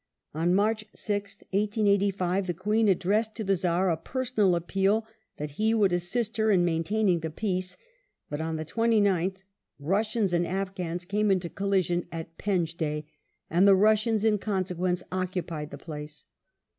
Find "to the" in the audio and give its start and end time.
3.35-3.55